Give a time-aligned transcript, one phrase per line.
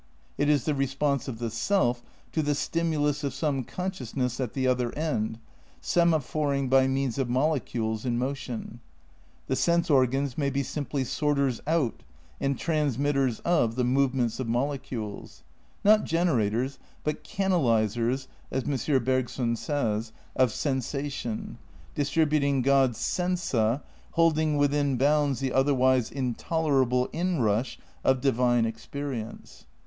[0.35, 2.01] It is the response of the self
[2.31, 5.37] to the stimulus of some consciousness "at the other end,"
[5.79, 8.79] semaphor ing by means of molecules in motion.
[9.45, 12.01] The sense or gans may be simply sorters out,
[12.39, 15.43] and transmitters of the movements of molecules;
[15.83, 19.03] not generators, but canal isers (as M.
[19.03, 21.59] Bergson says) of sensation,
[21.93, 23.83] distributing God's semsa,
[24.13, 29.67] holding within bounds the otherwise in tolerable inrush of divine experience.